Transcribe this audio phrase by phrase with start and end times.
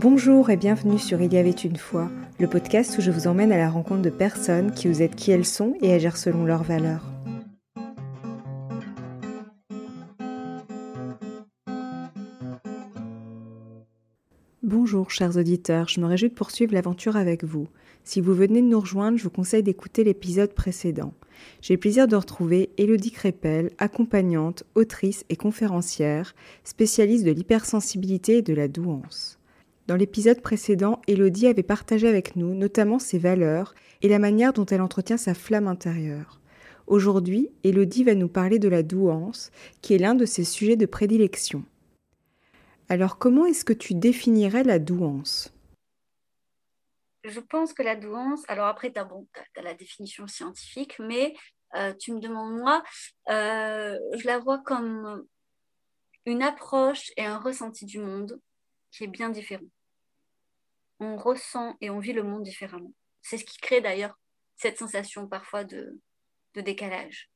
[0.00, 3.50] Bonjour et bienvenue sur Il y avait une fois, le podcast où je vous emmène
[3.50, 6.62] à la rencontre de personnes qui vous êtes qui elles sont et agir selon leurs
[6.62, 7.04] valeurs.
[14.62, 17.66] Bonjour chers auditeurs, je me réjouis de poursuivre l'aventure avec vous.
[18.04, 21.12] Si vous venez de nous rejoindre, je vous conseille d'écouter l'épisode précédent.
[21.60, 28.54] J'ai plaisir de retrouver Elodie Crépel, accompagnante, autrice et conférencière, spécialiste de l'hypersensibilité et de
[28.54, 29.37] la douance.
[29.88, 34.66] Dans l'épisode précédent, Elodie avait partagé avec nous notamment ses valeurs et la manière dont
[34.66, 36.42] elle entretient sa flamme intérieure.
[36.86, 40.84] Aujourd'hui, Elodie va nous parler de la douance, qui est l'un de ses sujets de
[40.84, 41.64] prédilection.
[42.90, 45.54] Alors comment est-ce que tu définirais la douance?
[47.24, 51.34] Je pense que la douance, alors après, tu as, bon, la définition scientifique, mais
[51.76, 52.82] euh, tu me demandes moi,
[53.30, 55.24] euh, je la vois comme
[56.26, 58.38] une approche et un ressenti du monde
[58.90, 59.64] qui est bien différent
[61.00, 62.92] on ressent et on vit le monde différemment.
[63.22, 64.18] C'est ce qui crée d'ailleurs
[64.56, 66.00] cette sensation parfois de,
[66.54, 67.30] décalage.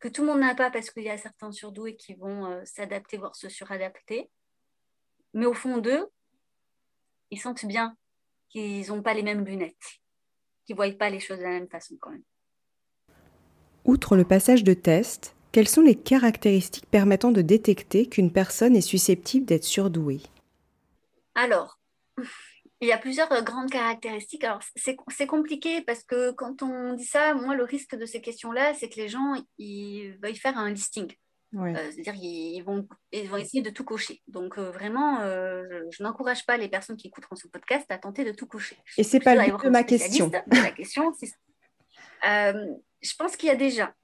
[0.00, 2.62] Que tout le monde n'a pas parce qu'il y a certains surdoués qui vont euh,
[2.66, 4.30] s'adapter, voire se suradapter.
[5.32, 6.06] Mais au fond d'eux,
[7.30, 7.96] ils sentent bien
[8.50, 10.00] qu'ils n'ont pas les mêmes lunettes,
[10.66, 12.22] qu'ils ne voient pas les choses de la même façon quand même.
[13.86, 18.82] Outre le passage de test, quelles sont les caractéristiques permettant de détecter qu'une personne est
[18.82, 20.20] susceptible d'être surdouée
[21.34, 21.80] Alors,
[22.80, 24.44] il y a plusieurs euh, grandes caractéristiques.
[24.44, 28.74] Alors, c'est compliqué parce que quand on dit ça, moi, le risque de ces questions-là,
[28.74, 31.12] c'est que les gens, ils veuillent faire un listing.
[31.54, 34.22] Euh, c'est-à-dire ils vont, ils vont essayer de tout cocher.
[34.26, 38.32] Donc euh, vraiment, je, n'encourage pas les personnes qui écouteront ce podcast à tenter de
[38.32, 38.76] tout cocher.
[38.98, 40.30] Et c'est pas le but de ma question.
[40.30, 41.12] la question
[43.00, 43.94] je pense qu'il y a déjà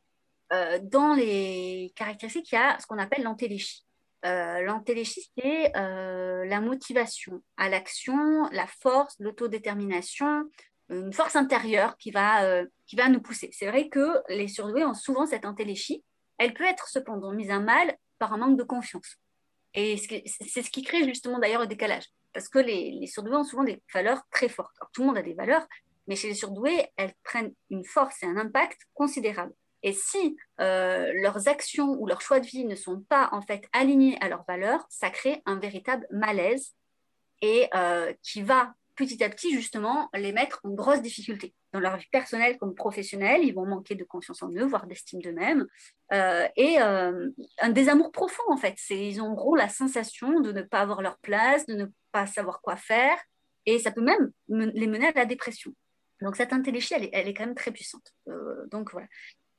[0.85, 3.84] dans les caractéristiques, il y a ce qu'on appelle l'antéléchie.
[4.25, 4.67] Euh,
[5.05, 10.49] c'est euh, la motivation à l'action, la force, l'autodétermination,
[10.89, 13.51] une force intérieure qui va, euh, qui va nous pousser.
[13.53, 16.03] C'est vrai que les surdoués ont souvent cette antéléchie.
[16.39, 19.17] Elle peut être cependant mise à mal par un manque de confiance.
[19.75, 22.05] Et c'est ce qui crée justement d'ailleurs le décalage.
[22.33, 24.75] Parce que les, les, surdoués ont souvent des valeurs très fortes.
[24.93, 25.67] tout le monde a des valeurs,
[26.07, 29.53] mais chez les surdoués, elles prennent une force et un impact considérable.
[29.85, 33.69] Et si euh, leurs actions ou leurs choix de vie ne sont pas en fait
[33.75, 36.75] alignés à leurs valeurs, ça crée un véritable malaise
[37.43, 41.99] et euh, qui va petit à petit justement les mettre en grosse difficulté dans leur
[41.99, 43.45] vie personnelle comme professionnelle.
[43.45, 45.67] Ils vont manquer de confiance en eux, voire d'estime d'eux-mêmes
[46.15, 48.79] euh, et un désamour profond en fait.
[48.89, 52.77] Ils auront la sensation de ne pas avoir leur place, de ne pas savoir quoi
[52.77, 53.19] faire
[53.67, 55.75] et ça peut même les mener à la dépression.
[56.23, 58.15] Donc cette intelligence, elle est, quand même très puissante.
[58.71, 59.09] donc voilà.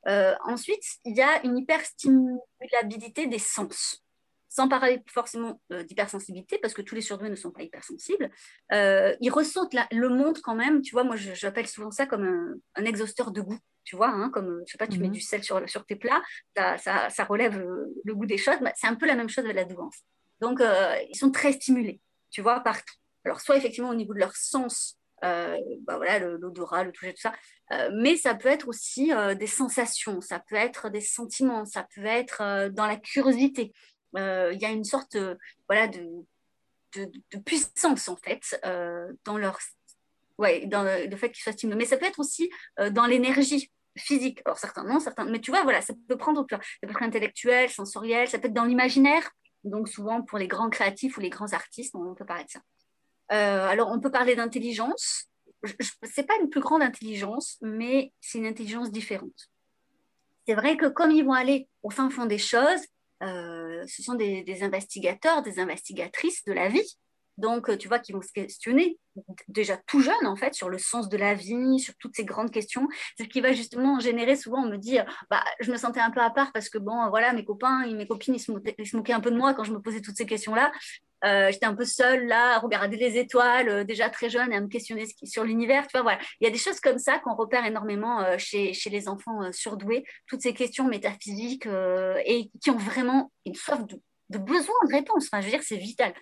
[0.08, 4.02] Euh, ensuite, il y a une hyperstimulabilité des sens
[4.48, 8.30] sans parler forcément euh, d'hypersensibilité, parce que tous les surdoués ne sont pas hypersensibles,
[8.72, 12.86] euh, ils ressentent le monde quand même, tu vois, moi j'appelle souvent ça comme un,
[12.86, 15.14] exhausteur de goût, tu vois, hein, comme, je sais pas, tu mets mhm.
[15.14, 16.22] du sel sur, sur tes plats,
[16.56, 19.58] ça, ça, relève le, goût des choses, bah, c'est un peu la même chose avec
[19.58, 19.98] la douance.
[20.40, 22.00] Donc, ils sont très stimulés,
[22.30, 22.96] tu vois, partout.
[23.26, 27.22] Alors, soit effectivement au niveau de leur sens, euh, bah voilà, l'odorat, le, toucher, tout
[27.22, 27.34] ça.
[27.72, 31.88] Euh, mais ça peut être aussi euh, des sensations, ça peut être des sentiments, ça
[31.96, 33.74] peut être dans la curiosité.
[34.18, 35.18] Il y a une sorte
[35.68, 36.08] voilà, de,
[36.96, 38.59] de, puissance, en fait,
[39.25, 39.59] dans leur...
[40.38, 41.80] Ouais, dans le, fait qu'ils soient stimulés.
[41.80, 42.50] Mais ça peut être aussi
[42.92, 44.42] dans l'énergie physique.
[44.46, 45.25] Alors certains non, certains...
[45.25, 46.46] Mais tu vois, voilà, ça peut prendre...
[46.50, 49.30] Ça peut être intellectuel, sensoriel, ça peut être dans l'imaginaire.
[49.66, 52.62] Donc souvent, pour les grands créatifs ou les grands artistes, on peut parler de ça.
[53.31, 55.30] Euh, alors, on peut parler d'intelligence.
[55.63, 59.50] Ce n'est pas une plus grande intelligence, mais c'est une intelligence différente.
[60.47, 62.81] C'est vrai que comme ils vont aller au fin fond des choses,
[63.24, 66.97] euh, ce sont des, des, investigateurs, des investigatrices de la vie.
[67.38, 68.97] Donc, tu vois, qui vont se questionner
[69.47, 72.52] déjà tout jeune, en fait, sur le sens de la vie, sur toutes ces grandes
[72.52, 72.88] questions.
[73.18, 74.97] C'est ce qui va justement générer souvent, on me dit,
[75.30, 77.94] bah, je me sentais un peu à part parce que, bon, voilà, mes copains et
[77.94, 80.25] mes copines, ils se, moquaient, un peu de moi quand je me posais toutes ces
[80.25, 80.72] questions-là.
[81.24, 84.56] Euh, j'étais un peu seule là, à regarder les étoiles, euh, déjà très jeune, et
[84.56, 85.88] à me questionner sur l'univers.
[85.88, 86.18] Tu vois.
[86.42, 90.04] Il y a des choses comme ça qu'on repère énormément chez, chez, les enfants surdoués,
[90.28, 91.68] toutes ces questions métaphysiques
[92.25, 94.00] et qui ont vraiment une soif de,
[94.30, 95.28] de besoin de réponse.
[95.31, 96.13] Enfin, je veux dire, c'est vital.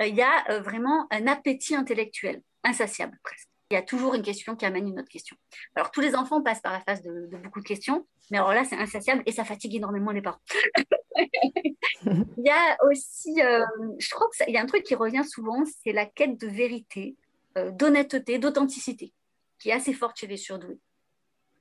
[0.00, 3.49] Euh, il y a euh, vraiment un appétit intellectuel, insatiable presque.
[3.70, 5.36] Il y a toujours une question qui amène une autre question.
[5.76, 8.64] Alors, tous les enfants passent par la phase de, beaucoup de questions, mais alors là,
[8.64, 10.40] c'est insatiable et ça fatigue énormément les parents.
[12.04, 13.64] il y a aussi, euh,
[13.98, 17.16] je trouve qu'il y a un truc qui revient souvent, c'est la quête de vérité,
[17.72, 19.12] d'honnêteté, d'authenticité,
[19.58, 20.78] qui est assez forte chez les surdoués.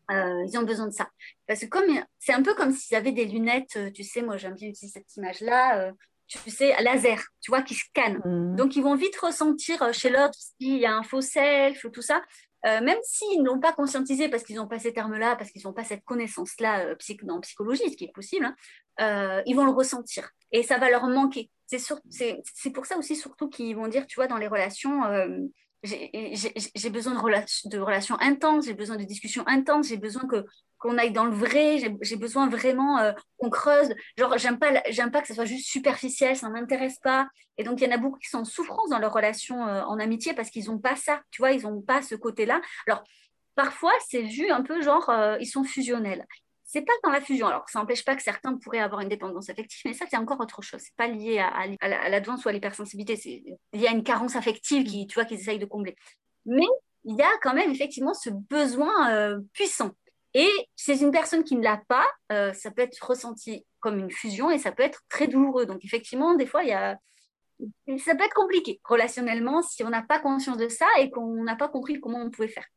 [0.10, 1.10] ils ont besoin de ça.
[1.48, 1.86] Parce que comme
[2.18, 5.16] c'est un peu comme s'ils avaient des lunettes, tu sais, moi j'aime bien utiliser cette
[5.16, 5.92] image-là,
[6.30, 8.22] tu sais, laser, tu vois, qui scannent.
[8.24, 8.56] Mmh.
[8.56, 12.02] Donc, ils vont vite ressentir euh, chez l'autre s'il y a un faux self, tout
[12.02, 12.22] ça.
[12.66, 15.74] Euh, même s'ils n'ont pas conscientisé parce qu'ils n'ont pas ces termes-là, parce qu'ils n'ont
[15.74, 18.54] pas cette connaissance-là euh, dans psychologie, ce qui est possible,
[19.00, 20.30] hein, ils vont le ressentir.
[20.52, 21.50] Et ça va leur manquer.
[21.68, 25.04] C'est pour ça aussi, surtout, qu'ils vont dire, tu vois, dans les relations,
[25.84, 30.46] j'ai besoin de, de, relations intenses, j'ai besoin de discussions intenses, j'ai besoin que
[30.78, 33.94] qu'on aille dans le vrai, j'ai besoin vraiment euh, qu'on creuse.
[34.18, 34.72] Genre, j'aime pas,
[35.12, 37.28] pas que ce soit juste superficiel, ça m'intéresse pas.
[37.58, 39.84] Et donc, il y en a beaucoup qui sont en souffrance dans leur relation euh,
[39.84, 42.62] en amitié parce qu'ils n'ont pas ça, tu vois, ils n'ont pas ce côté-là.
[42.88, 43.04] Alors,
[43.56, 46.26] parfois, c'est vu un peu genre, euh, ils sont fusionnels
[46.72, 47.48] c'est pas dans la fusion.
[47.48, 50.40] Alors, ça n'empêche pas que certains pourraient avoir une dépendance affective, mais ça, c'est encore
[50.40, 50.82] autre chose.
[50.82, 51.52] C'est pas lié à,
[51.82, 53.58] à, l'advance ou à l'hypersensibilité.
[53.74, 55.96] Il y a une carence affective qui, tu vois, qu'ils essayent de combler.
[56.46, 56.68] Mais
[57.06, 59.90] il y a quand même effectivement ce besoin euh, puissant.
[60.36, 64.12] Et c'est une personne qui ne l'a pas, euh, ça peut être ressenti comme une
[64.12, 65.66] fusion et ça peut être très douloureux.
[65.66, 67.00] Donc, effectivement, des fois, il y a,
[67.98, 71.56] ça peut être compliqué relationnellement si on n'a pas conscience de ça et qu'on n'a
[71.56, 72.68] pas compris comment on pouvait faire.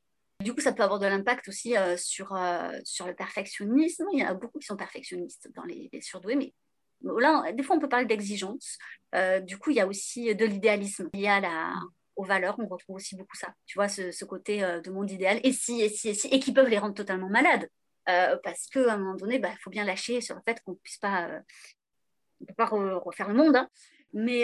[0.43, 4.07] Du coup, ça peut avoir de l'impact aussi euh, sur, euh, sur le perfectionnisme.
[4.13, 6.53] Il y en a beaucoup qui sont perfectionnistes dans les, surdoués, mais
[7.03, 8.79] là, des fois, on peut parler d'exigence.
[9.15, 11.75] Euh, du coup, il y a aussi de l'idéalisme lié à la,
[12.17, 12.57] aux valeurs.
[12.59, 13.55] On retrouve aussi beaucoup ça.
[13.67, 16.53] Tu vois, ce, côté de monde idéal, et si, et si, et si, et qui
[16.53, 17.69] peuvent les rendre totalement malades.
[18.05, 20.77] parce qu'à un moment donné, il bah, faut bien lâcher sur le fait qu'on ne
[20.77, 21.29] puisse pas,
[22.47, 23.57] peut pas refaire le monde.
[23.57, 23.69] Hein.
[24.13, 24.41] Mais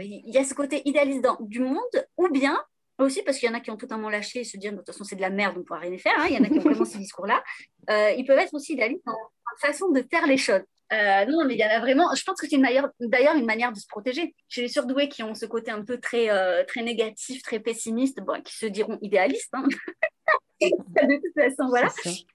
[0.00, 2.58] il y a ce côté idéaliste du monde, ou bien
[3.04, 4.86] aussi parce qu'il y en a qui ont totalement lâché et se dire de toute
[4.86, 6.14] façon c'est de la merde, on ne pourra rien y faire.
[6.18, 6.26] Hein.
[6.28, 7.42] Il y en a qui ont vraiment ce discours-là.
[7.90, 10.62] Euh, ils peuvent être aussi idéalistes dans la façon de faire les choses.
[10.92, 12.12] Euh, non, mais il y en a vraiment.
[12.14, 14.34] Je pense que c'est d'ailleurs une manière de se protéger.
[14.48, 18.20] Chez les surdoués qui ont ce côté un peu très, euh, très négatif, très pessimiste,
[18.20, 19.52] bon, qui se diront idéalistes.
[19.52, 19.64] Hein.
[20.60, 21.88] de toute façon, voilà.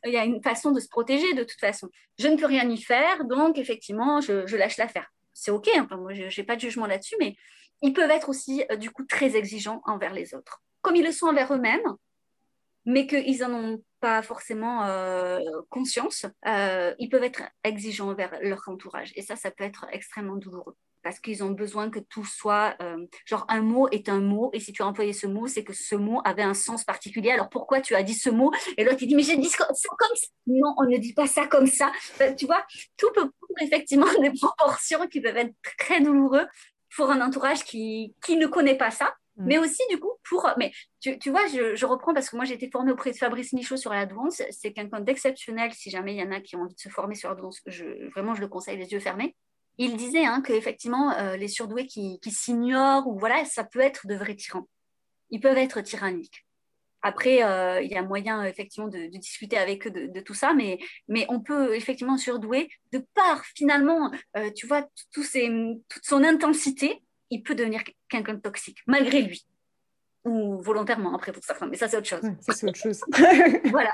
[0.05, 1.89] Il y a une façon de se protéger de toute façon.
[2.17, 5.11] Je ne peux rien y faire, donc effectivement, je, je lâche l'affaire.
[5.33, 5.83] C'est OK, hein.
[5.83, 7.35] enfin, moi, je n'ai pas de jugement là-dessus, mais
[7.81, 11.11] ils peuvent être aussi euh, du coup très exigeants envers les autres, comme ils le
[11.11, 11.85] sont envers eux-mêmes,
[12.85, 15.39] mais qu'ils n'en ont pas forcément euh,
[15.69, 16.25] conscience.
[16.47, 20.75] Euh, ils peuvent être exigeants envers leur entourage, et ça, ça peut être extrêmement douloureux.
[21.01, 22.75] Parce qu'ils ont besoin que tout soit
[23.27, 24.49] genre un mot est un mot.
[24.53, 27.29] Et si tu as employé ce mot c'est que ce mot avait un sens particulier.
[27.29, 28.51] Alors pourquoi tu as dit ce mot?
[28.75, 30.27] Et l'autre il dit mais j'ai dit ça comme ça.
[30.47, 31.91] Non on ne dit pas ça comme ça.
[32.39, 32.65] Tu vois
[32.97, 36.47] tout peut prendre effectivement des proportions qui peuvent être très douloureux
[36.95, 39.15] pour un entourage qui, qui ne connaît pas ça.
[39.37, 39.45] Mm.
[39.45, 40.49] Mais aussi, du coup, pour.
[40.57, 43.17] Mais tu, tu vois, je, je, reprends parce que moi, j'ai été formée auprès de
[43.17, 44.41] Fabrice Michaud sur la douance.
[44.51, 45.73] C'est quelqu'un d'exceptionnel.
[45.73, 47.61] Si jamais il y en a qui ont envie de se former sur la douance,
[47.65, 49.35] je, vraiment, je le conseille les yeux fermés.
[49.77, 54.07] Il disait hein, qu'effectivement, euh, les surdoués qui, qui s'ignorent, ou voilà, ça peut être
[54.07, 54.67] de vrais tyrans.
[55.31, 56.44] Ils peuvent être tyranniques.
[57.05, 60.79] Après, euh, il y a moyen effectivement de, discuter avec eux de, tout ça, mais,
[61.07, 64.81] mais on peut effectivement surdouer de par finalement, euh, tu vois,
[65.13, 69.45] tout toute son intensité, il peut devenir quelqu'un de toxique, malgré lui.
[70.23, 72.23] Ou volontairement, après, pour certains, mais ça, c'est autre chose.
[72.41, 72.99] ça, c'est autre chose.
[73.65, 73.93] voilà.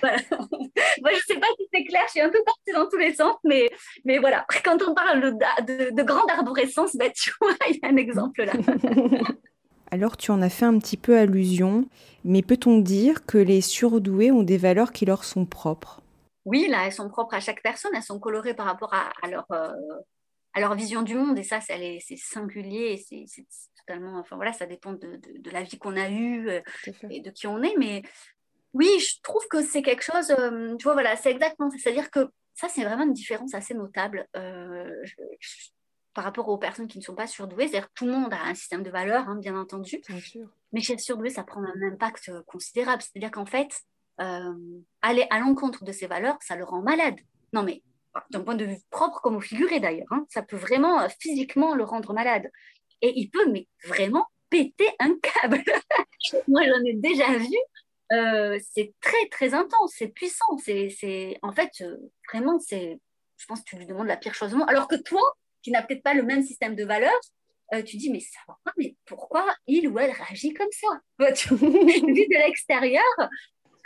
[0.00, 0.16] Voilà.
[0.40, 2.98] Moi, je ne sais pas si c'est clair, je suis un peu partie dans tous
[2.98, 3.70] les sens, mais,
[4.04, 4.44] mais voilà.
[4.64, 8.42] Quand on parle de, de, grande arborescence, ben, tu vois, il y a un exemple
[8.42, 8.54] là.
[9.92, 11.86] Alors tu en as fait un petit peu allusion,
[12.24, 16.00] mais peut-on dire que les surdoués ont des valeurs qui leur sont propres?
[16.46, 19.44] Oui, là, elles sont propres à chaque personne, elles sont colorées par rapport à, leur,
[19.52, 19.70] euh,
[20.54, 23.26] à leur vision du monde, et ça, c'est singulier, c'est
[23.76, 26.62] totalement, enfin voilà, ça dépend de, la vie qu'on a eue euh,
[27.10, 28.02] et de qui on est, mais
[28.72, 32.30] oui, je trouve que c'est quelque chose, euh, tu vois, voilà, c'est exactement, c'est-à-dire que
[32.54, 34.26] ça, c'est vraiment une différence assez notable.
[34.34, 35.12] je,
[36.14, 37.68] par rapport aux personnes qui ne sont pas surdouées.
[37.68, 40.02] C'est-à-dire que tout le monde a un système de valeurs, hein, bien entendu.
[40.72, 43.02] Mais chez les surdoués, ça prend un impact euh, considérable.
[43.02, 43.70] C'est-à-dire qu'en fait,
[44.20, 44.52] euh,
[45.00, 47.18] aller à l'encontre de ces valeurs, ça le rend malade.
[47.52, 47.82] Non, mais
[48.30, 51.74] d'un point de vue propre comme au figuré d'ailleurs, hein, ça peut vraiment euh, physiquement
[51.74, 52.50] le rendre malade.
[53.00, 55.62] Et il peut mais vraiment péter un câble.
[56.48, 57.56] Moi, j'en ai déjà vu.
[58.74, 61.82] c'est très très intense, c'est puissant, c'est en fait
[62.30, 63.00] vraiment c'est,
[63.38, 64.68] je pense que tu lui demandes la pire chose au monde.
[64.68, 65.22] Alors que toi,
[65.62, 67.20] qui n'a peut-être pas le même système de valeurs,
[67.74, 70.88] euh, tu dis, mais ça va pas, mais pourquoi il ou elle réagit comme ça?
[71.56, 73.04] Vu de l'extérieur,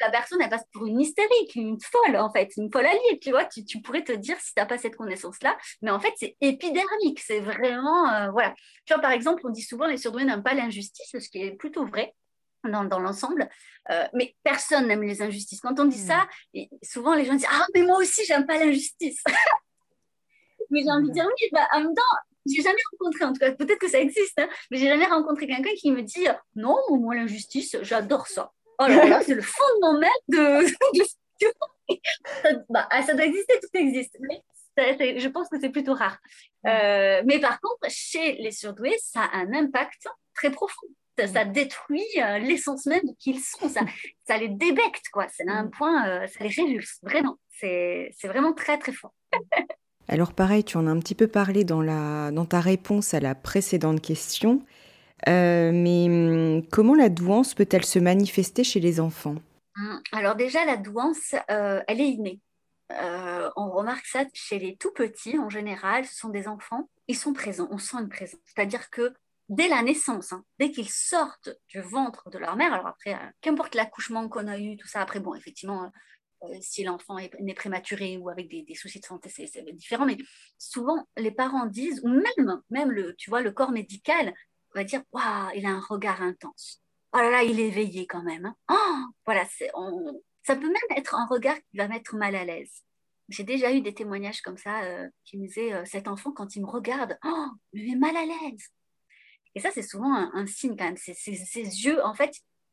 [0.00, 3.30] la personne, elle passe pour une hystérique, une folle, en fait, une folle alliée, tu
[3.30, 3.44] vois.
[3.44, 7.20] Tu, pourrais te dire si tu n'as pas cette connaissance-là, mais en fait, c'est épidermique,
[7.20, 8.08] c'est vraiment...
[8.12, 8.54] Euh, voilà.
[8.84, 11.52] Tu vois, par exemple, on dit souvent les surdoués n'aiment pas l'injustice, ce qui est
[11.52, 12.14] plutôt vrai
[12.64, 13.48] dans, dans l'ensemble,
[13.90, 15.60] euh, mais personne n'aime les injustices.
[15.60, 16.06] Quand on dit hmm.
[16.06, 16.28] ça,
[16.82, 19.22] souvent les gens disent, ah, mais moi aussi, j'aime pas l'injustice.
[20.70, 22.02] Mais j'ai envie de dire oui, bah, en même temps,
[22.46, 25.46] j'ai jamais rencontré, en tout cas, peut-être que ça existe, hein, mais j'ai jamais rencontré
[25.46, 28.52] quelqu'un qui me dit non, moi, l'injustice, j'adore ça.
[28.78, 30.66] Oh là là, c'est le fondement même de.
[30.98, 31.46] de...
[32.68, 34.16] bah, ah, ça doit exister, tout existe.
[34.20, 34.42] Mais
[34.76, 36.18] je pense que c'est plutôt rare.
[36.66, 40.86] Euh, mais par contre, chez les surdoués, ça a un impact très profond.
[41.18, 43.70] Ça, détruit euh, l'essence même de qui ils sont.
[43.70, 43.80] Ça,
[44.26, 45.26] ça les débecte, quoi.
[45.28, 47.38] C'est un point, euh, ça les révulse, vraiment.
[47.52, 49.14] C'est vraiment très, très fort.
[50.08, 53.20] Alors pareil, tu en as un petit peu parlé dans, la, dans ta réponse à
[53.20, 54.62] la précédente question.
[55.26, 59.36] mais hum, comment la douance peut-elle se manifester chez les enfants?
[59.76, 62.40] Hum, Alors déjà, la douance, elle est innée.
[62.92, 67.16] Euh, on remarque ça chez les tout petits en général, ce sont des enfants, ils
[67.16, 68.40] sont présents, on sent une présence.
[68.44, 69.12] C'est-à-dire que
[69.48, 73.30] dès la naissance, hein, dès qu'ils sortent du ventre de leur mère, alors après, euh,
[73.40, 75.88] qu'importe l'accouchement qu'on a eu, tout ça, après, bon, effectivement, euh,
[76.60, 80.18] si l'enfant est prématuré ou avec des, soucis de santé, c'est différent, mais
[80.58, 84.34] souvent, les parents disent, ou même, même le, tu vois, le corps médical
[84.74, 86.82] va dire, waouh, il a un regard intense.
[87.12, 88.46] Oh là là, il est éveillé quand même.
[88.46, 88.56] Hein.
[88.70, 92.84] Oh, voilà, ça peut même être un regard qui va mettre mal à l'aise.
[93.28, 96.54] J'ai déjà eu des témoignages comme ça euh, qui me disaient euh, cet enfant, quand
[96.54, 98.68] il me regarde, oh, il met mal à l'aise.
[99.54, 100.98] Et ça, c'est souvent un, signe quand même.
[100.98, 102.32] Ces yeux, en fait,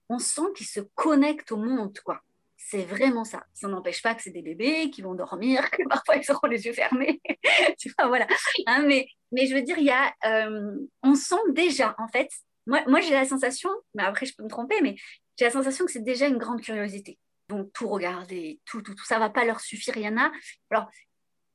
[0.10, 2.22] on sent qu'ils se connectent au monde, quoi.
[2.70, 3.43] C'est vraiment ça.
[3.53, 6.65] Ça n'empêche pas que c'est des bébés qui vont dormir, que parfois ils auront les
[6.65, 7.22] yeux fermés.
[7.79, 8.27] tu vois, voilà.
[8.67, 9.77] Hein, mais, je veux dire,
[10.25, 12.29] euh, on sent déjà, en fait,
[12.65, 14.96] moi, j'ai la sensation, mais après je peux me tromper, mais
[15.38, 19.05] j'ai la sensation que c'est déjà une grande curiosité vont tout regarder, tout, tout, tout,
[19.05, 19.98] ça va pas leur suffire.
[19.98, 20.32] Il y en a.
[20.72, 20.89] Alors,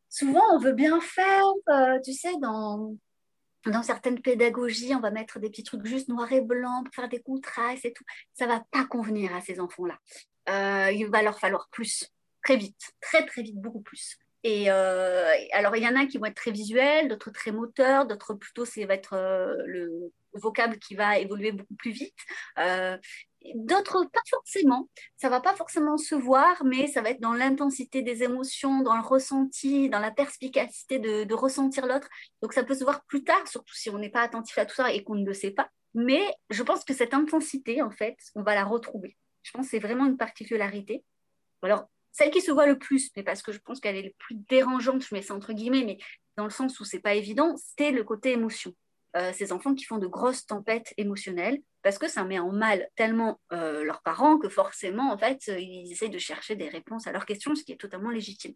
[0.09, 2.95] souvent, on veut bien faire, euh, tu sais, dans,
[3.67, 7.09] dans certaines pédagogies, on va mettre des petits trucs juste noir et blanc pour faire
[7.09, 8.05] des contrastes et tout.
[8.35, 9.99] Ça va pas convenir à ces enfants-là.
[10.49, 12.11] Euh, il va leur falloir plus,
[12.45, 14.19] très vite, très, très vite, beaucoup plus.
[14.45, 18.07] Et euh, alors, il y en a qui vont être très visuels, d'autres très moteurs,
[18.07, 19.17] d'autres plutôt, ça va être
[19.67, 22.15] le vocable qui va évoluer beaucoup plus vite.
[23.55, 24.89] D'autres, pas forcément.
[25.17, 28.97] Ça va pas forcément se voir, mais ça va être dans l'intensité des émotions, dans
[28.97, 32.09] le ressenti, dans la perspicacité de, ressentir l'autre.
[32.43, 34.75] Donc ça peut se voir plus tard, surtout si on n'est pas attentif à tout
[34.75, 35.69] ça et qu'on ne le sait pas.
[35.95, 39.17] Mais je pense que cette intensité, en fait, on va la retrouver.
[39.49, 41.03] Je pense que c'est vraiment une particularité.
[41.63, 44.13] Alors, celle qui se voit le plus, mais parce que je pense qu'elle est le
[44.19, 45.97] plus dérangeante, je mets ça entre guillemets, mais
[46.37, 48.75] dans le sens où c'est pas évident, c'est le côté émotion.
[49.17, 52.91] Euh, ces enfants qui font de grosses tempêtes émotionnelles parce que ça met en mal
[52.95, 57.13] tellement euh, leurs parents que forcément, en fait, ils essayent de chercher des réponses à
[57.13, 58.53] leurs questions, ce qui est totalement légitime.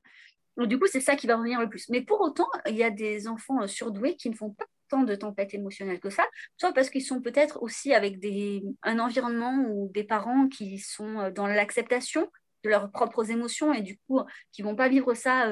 [0.56, 1.88] Donc, du coup, c'est ça qui va revenir le plus.
[1.88, 5.02] Mais pour autant, il y a des enfants euh, surdoués qui ne font pas tant
[5.02, 6.26] de tempêtes émotionnelles que ça,
[6.58, 11.30] soit parce qu'ils sont peut-être aussi avec des, un environnement ou des parents qui sont
[11.34, 12.30] dans l'acceptation
[12.62, 14.20] de leurs propres émotions et du coup,
[14.52, 15.50] qui vont pas vivre ça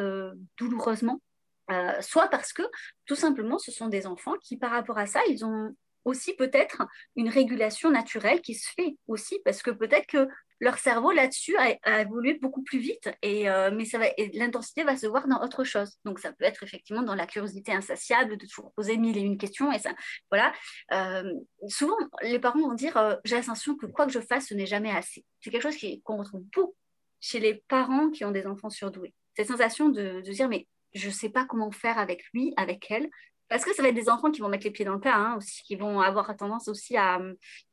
[0.58, 1.22] douloureusement.
[1.70, 2.62] Euh, soit parce que
[3.06, 6.82] tout simplement ce sont des enfants qui par rapport à ça, ils ont aussi peut-être
[7.16, 10.28] une régulation naturelle qui se fait aussi parce que peut-être que
[10.60, 13.84] leur cerveau là-dessus a, évolué beaucoup plus vite et, euh, mais
[14.34, 15.98] l'intensité va se voir dans autre chose.
[16.04, 19.38] Donc ça peut être effectivement dans la curiosité insatiable de toujours poser mille et une
[19.38, 19.94] questions et ça
[20.30, 20.52] voilà.
[20.92, 21.32] Euh,
[21.68, 24.90] souvent les parents vont dire j'ai l'impression que quoi que je fasse ce n'est jamais
[24.90, 25.24] assez.
[25.40, 26.74] C'est quelque chose qu'on retrouve beaucoup
[27.20, 29.14] chez les parents qui ont des enfants surdoués.
[29.36, 32.90] Cette sensation de, de dire mais je ne sais pas comment faire avec lui, avec
[32.90, 33.08] elle.
[33.50, 35.16] Parce que ça va être des enfants qui vont mettre les pieds dans le plat,
[35.16, 37.20] hein, aussi, qui vont avoir tendance aussi à,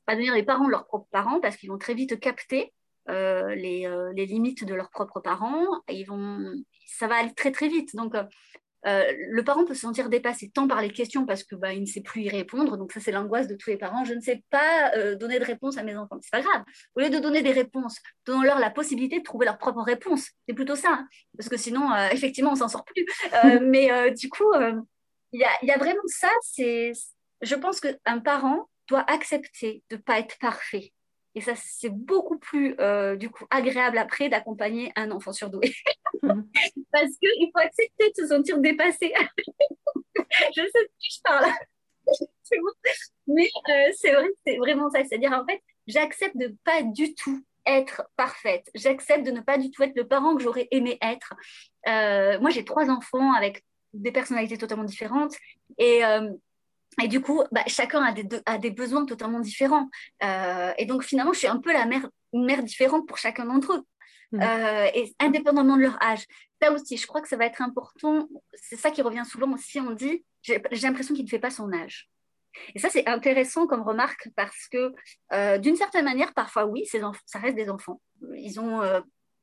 [0.07, 2.74] à devenir les parents de leurs propres parents, parce qu'ils vont très vite capter
[3.10, 5.65] euh, les, euh, les, limites de leurs propres parents.
[5.88, 6.53] Et ils vont,
[6.86, 7.96] ça va aller très très vite.
[7.96, 11.74] Donc, euh, le parent peut se sentir dépassé tant par les questions parce que bah,
[11.74, 12.75] il ne sait plus y répondre.
[12.75, 14.03] Donc ça, c'est l'angoisse de tous les parents.
[14.03, 16.17] Je ne sais pas donner de réponse à mes enfants.
[16.22, 16.63] C'est pas grave.
[16.96, 20.29] Au lieu de donner des réponses, donnons-leur la possibilité de trouver leur propre réponse.
[20.48, 21.07] C'est plutôt ça, hein.
[21.38, 23.05] parce que sinon, effectivement, on s'en sort plus.
[23.62, 24.51] mais du coup,
[25.38, 26.29] il y, y, a vraiment ça.
[26.41, 26.91] C'est,
[27.41, 30.94] je pense qu'un parent doit accepter de ne pas être parfait
[31.38, 35.72] et ça, c'est beaucoup plus euh, du coup agréable après d'accompagner un enfant surdoué.
[36.24, 36.50] Mhm.
[36.91, 39.13] Parce qu'il faut accepter de se sentir dépassé.
[40.15, 41.46] je sais de qui je parle.
[43.27, 45.03] Mais euh, c'est vrai, c'est vraiment ça.
[45.03, 48.67] C'est-à-dire, en fait, j'accepte de pas du tout être parfaite.
[48.74, 51.36] J'accepte de ne pas du tout être le parent que j'aurais aimé être.
[51.88, 53.63] Euh, moi, j'ai trois enfants avec
[53.98, 55.36] des personnalités totalement différentes.
[55.77, 56.04] Et
[57.01, 59.89] et du coup, bah, chacun a des, a des, besoins totalement différents.
[60.24, 63.46] Euh, et donc, finalement, je suis un peu la mère, une mère différente pour chacun
[63.46, 63.84] d'entre eux,
[64.32, 64.42] mmh.
[64.42, 66.25] euh, et indépendamment de leur âge.
[66.62, 68.27] Ça aussi, je crois que ça va être important.
[68.54, 69.80] C'est ça qui revient souvent aussi.
[69.80, 72.10] On dit, j'ai l'impression qu'il ne fait pas son âge.
[72.74, 74.92] Et ça, c'est intéressant comme remarque parce que,
[75.34, 78.01] euh, d'une certaine manière, parfois, oui, ces enfants, ça reste des enfants.
[78.34, 78.82] Ils ont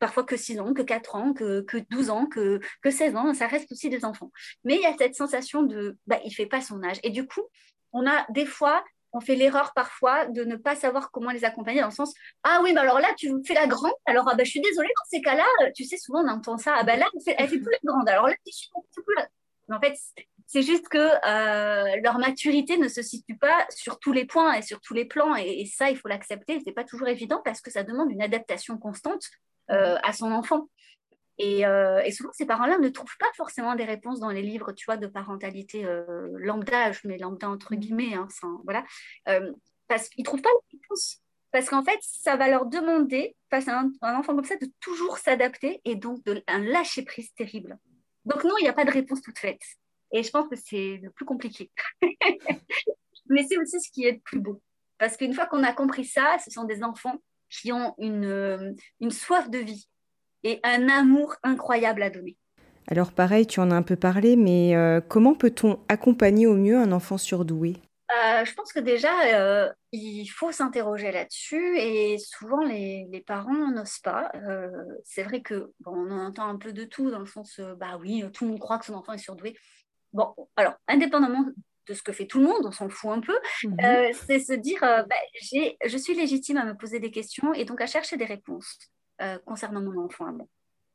[0.04, 3.32] parfois que 6 ans, que 4 ans, que, que 12 ans, que, que 16 ans,
[3.32, 4.30] ça reste aussi des enfants.
[4.62, 6.98] Mais il y a cette sensation de, bah, il fait pas son âge.
[7.04, 7.40] Et du coup,
[7.94, 8.84] on a des fois
[9.16, 12.60] on fait l'erreur parfois de ne pas savoir comment les accompagner dans le sens ah
[12.62, 13.92] oui mais alors là tu fais la grande.
[14.06, 16.74] Alors ah, bah, je suis désolée dans ces cas-là tu sais souvent on entend ça
[16.76, 18.08] ah bah là elle fait, fait plus la grande.
[18.08, 19.76] Alors là tu fais plus la...
[19.76, 19.94] en fait
[20.46, 24.62] c'est juste que euh, leur maturité ne se situe pas sur tous les points et
[24.62, 25.34] sur tous les plans.
[25.36, 26.60] Et, ça il faut l'accepter.
[26.64, 29.22] C'est pas toujours évident parce que ça demande une adaptation constante
[29.68, 30.68] à son enfant
[31.40, 34.84] euh, et, souvent, ces parents-là ne trouvent pas forcément des réponses dans les livres, tu
[34.86, 37.78] vois, de parentalité euh, lambda, je mets lambda entre mmh.
[37.78, 38.28] guillemets, hein,
[38.64, 38.84] voilà,
[39.28, 39.52] euh,
[39.88, 41.20] parce qu'ils ne trouvent pas les réponses.
[41.50, 45.18] Parce qu'en fait, ça va leur demander, face à un, enfant comme ça, de toujours
[45.18, 47.78] s'adapter et donc de, un lâcher-prise terrible.
[48.24, 49.60] Donc non, il n'y a pas de réponse toute faite.
[50.10, 51.70] Et je pense que c'est le plus compliqué.
[53.26, 54.60] Mais c'est aussi ce qui est le plus beau.
[54.98, 57.16] Parce qu'une fois qu'on a compris ça, ce sont des enfants
[57.60, 59.88] qui ont une, une soif de vie,
[60.42, 62.36] et un amour incroyable à donner.
[62.86, 66.76] Alors pareil, tu en as un peu parlé, mais euh, comment peut-on accompagner au mieux
[66.76, 67.76] un enfant surdoué?
[68.12, 74.00] Euh, Je pense que déjà, euh, il faut s'interroger là-dessus et souvent les, parents n'osent
[74.00, 74.30] pas.
[75.02, 78.44] c'est vrai que on entend un peu de tout dans le sens, bah oui, tout
[78.44, 79.56] le monde croit que son enfant est surdoué.
[80.12, 81.46] Bon, alors, indépendamment
[81.86, 84.12] de ce que fait tout le monde, on s'en fout un peu, mhm.
[84.26, 87.86] c'est se dire, bah, je suis légitime à me poser des questions et donc à
[87.86, 88.78] chercher des réponses.
[89.22, 90.42] Euh, concernant mon enfant euh,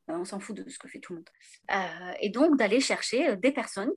[0.10, 1.29] on s'en fout de ce que fait tout le monde.
[1.72, 3.91] Euh, et donc d'aller chercher des personnes,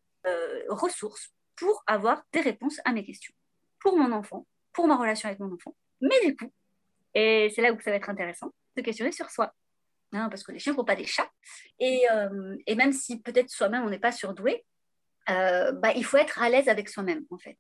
[0.69, 3.35] ressources, pour avoir des réponses à mes questions,
[3.81, 5.75] pour mon enfant, pour ma relation avec mon enfant.
[6.01, 6.53] Mais du coup,
[7.15, 9.53] et c'est là où ça va être intéressant, de questionner sur soi.
[10.13, 11.31] Hein, parce que les chiens ne font pas des chats.
[11.81, 12.05] Et,
[12.67, 14.65] et même si peut-être soi-même on n'est pas surdoué,
[15.27, 17.59] bah, il faut être à l'aise avec soi-même, en fait.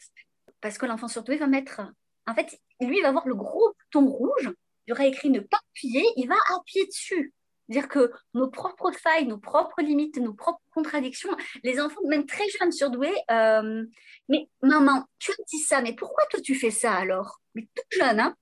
[0.60, 1.80] Parce que l'enfant surdoué va mettre.
[2.26, 4.52] En fait, lui, il va avoir le gros bouton rouge
[4.86, 7.32] il aura écrit ne pas appuyer, il va appuyer dessus.
[7.68, 12.46] Dire que nos propres failles, nos propres limites, nos propres contradictions, les enfants, même très
[12.48, 13.84] jeunes, surdoués, euh,
[14.28, 17.40] mais maman, tu as dit ça, mais pourquoi toi tu fais ça alors?
[17.54, 18.34] Mais tout jeune, hein?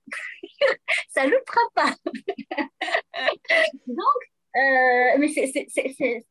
[1.10, 1.94] Ça ne le fera pas.
[3.86, 4.20] Donc,
[4.56, 6.26] euh, mais c'est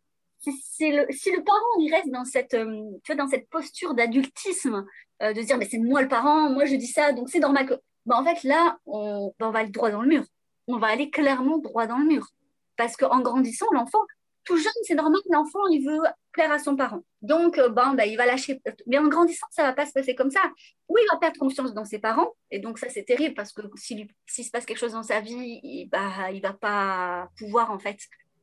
[0.46, 4.86] le, si le parent il reste dans cette, euh, tu vois, dans cette posture d'adultisme,
[5.22, 7.74] de dire mais c'est moi le parent, moi je dis ça, donc c'est normal que
[8.10, 10.24] bah, en fait, là, on, bah, on va aller droit dans le mur.
[10.68, 12.28] On va aller clairement droit dans le mur.
[12.76, 14.00] Parce qu'en grandissant, l'enfant,
[14.46, 16.00] tout jeune, c'est normal que l'enfant, il veut
[16.32, 17.04] plaire à son parent.
[17.22, 18.62] Donc, euh, bon, bah, il va lâcher.
[18.88, 20.42] Mais en grandissant, ça ne va pas se passer comme ça.
[20.88, 22.32] Oui, il va perdre confiance dans ses parents.
[22.50, 25.60] Et donc, ça, c'est terrible parce que s'il se passe quelque chose dans sa vie,
[25.62, 28.00] il ne il va pas pouvoir, en fait,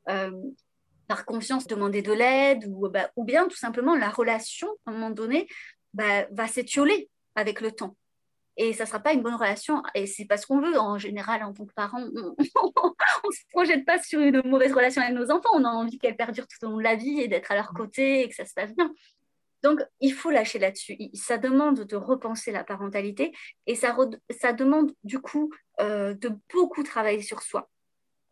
[0.09, 0.31] euh,
[1.07, 4.93] par confiance, demander de l'aide ou, bah, ou bien, tout simplement, la relation, à un
[4.93, 5.49] moment donné,
[5.95, 7.97] bah, va s'étioler avec le temps
[8.57, 9.83] et ça ne sera pas une bonne relation.
[9.95, 12.01] Et c'est pas ce qu'on veut en général en tant que parent.
[12.01, 15.51] On ne se projette pas sur une mauvaise relation avec nos enfants.
[15.53, 17.73] On a envie qu'elle perdure tout au long de la vie et d'être à leur
[17.75, 18.93] côté et que ça se passe bien.
[19.63, 20.97] Donc, il faut lâcher là-dessus.
[21.15, 23.33] Ça demande de repenser la parentalité
[23.67, 23.97] et ça,
[24.31, 27.69] ça demande du coup euh, de beaucoup travailler sur soi.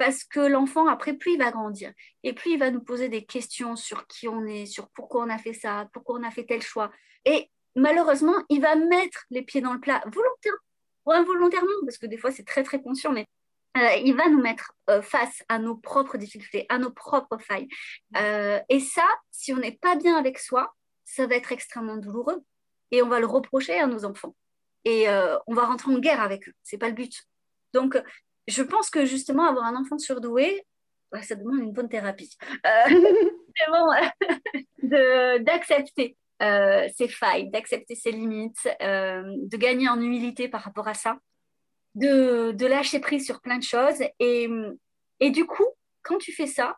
[0.04, 1.90] Parce que l'enfant, après, plus il va grandir
[2.24, 5.30] et plus il va nous poser des questions sur qui on est, sur pourquoi on
[5.30, 6.92] a fait ça, pourquoi on a fait tel choix.
[7.24, 10.58] Et malheureusement, il va mettre les pieds dans le plat volontairement
[11.06, 13.24] ou involontairement, parce que des fois c'est très très conscient, mais
[13.78, 17.68] euh, il va nous mettre euh, face à nos propres difficultés, à nos propres failles.
[18.18, 20.74] Euh, et ça, si on n'est pas bien avec soi,
[21.06, 22.42] ça va être extrêmement douloureux.
[22.90, 24.36] Et on va le reprocher à nos enfants.
[24.84, 25.06] Et
[25.46, 26.52] on va rentrer en guerre avec eux.
[26.62, 27.24] C'est pas le but.
[27.72, 27.96] Donc,
[28.46, 30.66] je pense que justement, avoir un enfant surdoué,
[31.10, 32.36] bah, ça demande une bonne thérapie.
[32.64, 33.90] c'est bon
[35.44, 40.94] d'accepter euh, ses failles, d'accepter ses limites, euh, de gagner en humilité par rapport à
[40.94, 41.18] ça,
[41.94, 44.02] de, de, lâcher prise sur plein de choses.
[44.18, 44.48] Et,
[45.20, 45.66] et du coup,
[46.02, 46.76] quand tu fais ça,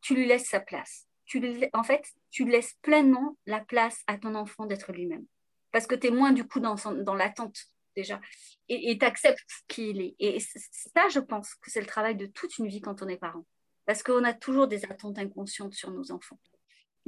[0.00, 1.06] tu lui laisses sa place.
[1.26, 5.26] Tu en fait, tu laisses pleinement la place à ton enfant d'être lui-même.
[5.72, 7.58] Parce que tu es moins du coup dans, dans l'attente
[8.00, 8.20] déjà.
[8.68, 10.14] Et tu acceptes qui il est.
[10.18, 13.16] Et ça, je pense que c'est le travail de toute une vie quand on est
[13.16, 13.46] parent.
[13.86, 16.38] Parce qu'on a toujours des attentes inconscientes sur nos enfants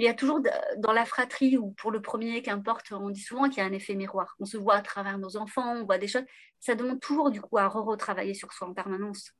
[0.00, 0.40] il y a toujours
[0.78, 3.72] dans la fratrie ou pour le premier, qu'importe, on dit souvent qu'il y a un
[3.72, 4.34] effet miroir.
[4.40, 6.24] On se voit à travers nos enfants, on voit des choses.
[6.58, 9.32] Ça demande toujours du coup à retravailler sur soi en permanence.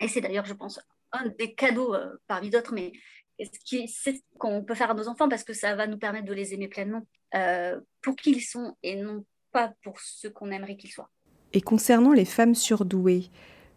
[0.00, 0.78] Et c'est d'ailleurs, je pense,
[1.12, 2.92] un des cadeaux euh, parmi d'autres, mais
[3.38, 6.34] c'est ce qu'on peut faire à nos enfants parce que ça va nous permettre de
[6.34, 10.76] les aimer pleinement euh, pour qui ils sont et non pas pour ce qu'on aimerait
[10.76, 11.10] qu'ils soient.
[11.52, 13.30] Et concernant les femmes surdouées,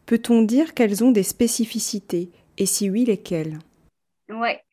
[0.05, 2.31] peut-on dire qu'elles ont des spécificités?
[2.57, 3.59] Et si oui, lesquelles?
[4.29, 4.63] Ouais,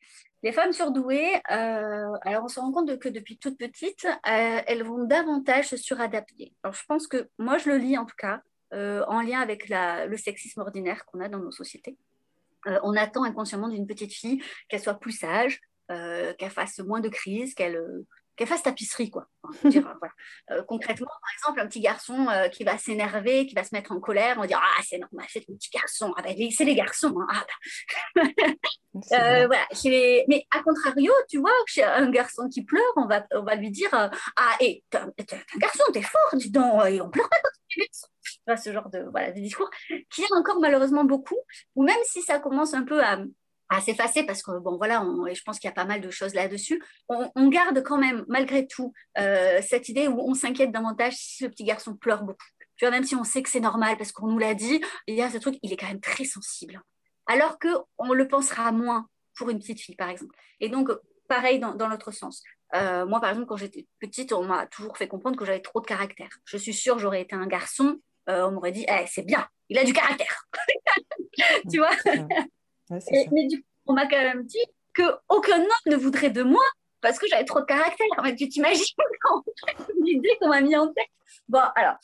[0.43, 4.83] les femmes surdouées, euh, alors on se rend compte que depuis toute petite, euh, elles
[4.83, 6.53] vont davantage se suradapter.
[6.63, 8.41] Alors je pense que moi je le lis en tout cas
[8.73, 11.97] euh, en lien avec le sexisme ordinaire qu'on a dans nos sociétés.
[12.65, 17.53] on attend inconsciemment d'une petite fille qu'elle soit plus sage, qu'elle fasse moins de crises,
[17.53, 17.81] qu'elle
[18.35, 19.27] qu'elle fasse tapisserie, quoi.
[20.51, 23.91] Euh, concrètement, par exemple, un petit garçon euh, qui va s'énerver, qui va se mettre
[23.91, 26.13] en colère, on va dire Ah, c'est normal, c'est le petit garçon.
[26.17, 27.15] Ah, ben, c'est les garçons.
[27.29, 27.43] Hein.
[28.17, 28.25] Ah,
[29.09, 29.47] ben.
[29.47, 29.67] voilà.
[30.27, 33.71] Mais à contrario, tu vois, chez un garçon qui pleure, on va, on va lui
[33.71, 35.11] dire Ah, et t'es un,
[35.57, 39.05] garçon, t'es fort, dis donc, et on pleure pas quand tu es ce genre de,
[39.11, 39.69] voilà, de discours
[40.09, 41.39] qui y a encore malheureusement beaucoup,
[41.75, 43.19] ou même si ça commence un peu à,
[43.73, 46.33] à s'effacer parce que bon voilà, je pense qu'il y a pas mal de choses
[46.33, 46.81] là-dessus.
[47.09, 51.49] On, garde quand même malgré tout euh, cette idée où on s'inquiète davantage si le
[51.49, 52.45] petit garçon pleure beaucoup.
[52.77, 55.15] Tu vois, même si on sait que c'est normal parce qu'on nous l'a dit, il
[55.15, 56.81] y a ce truc, il est quand même très sensible.
[57.27, 60.35] Alors que on le pensera moins pour une petite fille par exemple.
[60.59, 60.89] Et donc
[61.27, 62.43] pareil dans, l'autre sens.
[62.75, 65.81] Euh, moi par exemple quand j'étais petite, on m'a toujours fait comprendre que j'avais trop
[65.81, 66.29] de caractère.
[66.45, 69.77] Je suis sûre j'aurais été un garçon, euh, on m'aurait dit eh, c'est bien, il
[69.77, 70.45] a du caractère.
[71.71, 71.91] tu vois?
[72.89, 74.65] Mais du coup, on m'a quand même dit
[74.95, 76.63] qu'aucun homme ne voudrait de moi
[77.01, 78.07] parce que j'avais trop de caractère.
[78.23, 78.85] Mais tu t'imagines
[80.03, 81.07] l'idée qu'on m'a mis en tête?
[81.47, 81.95] Bon, alors,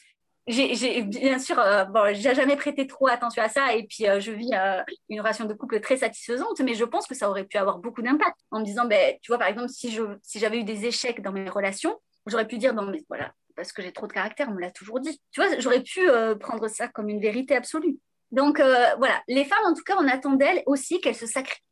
[0.49, 4.19] j'ai bien sûr, euh, bon, j'ai jamais prêté trop attention à ça et puis euh,
[4.19, 7.45] je vis euh, une relation de couple très satisfaisante, mais je pense que ça aurait
[7.45, 10.39] pu avoir beaucoup d'impact en me disant, ben, tu vois, par exemple, si je si
[10.39, 13.81] j'avais eu des échecs dans mes relations, j'aurais pu dire, non, mais voilà, parce que
[13.81, 15.21] j'ai trop de caractère, on me l'a toujours dit.
[15.31, 16.01] Tu vois, j'aurais pu
[16.39, 17.97] prendre ça comme une vérité absolue.
[18.31, 21.63] Donc euh, voilà, les femmes, en tout cas, on attend d'elles aussi qu'elles se sacrifient.